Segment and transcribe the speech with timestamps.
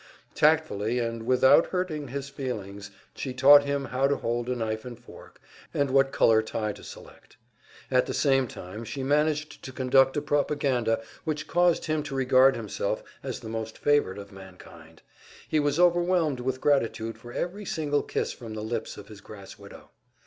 [0.33, 4.97] Tactfully, and without hurting his feelings, she taught him how to hold a knife and
[4.97, 5.39] fork,
[5.75, 7.37] and what color tie to select.
[7.91, 12.55] At the same time she managed to conduct a propaganda which caused him to regard
[12.55, 15.03] himself as the most favored of mankind;
[15.47, 19.59] he was overwhelmed with gratitude for every single kiss from the lips of his grass
[19.59, 19.91] widow.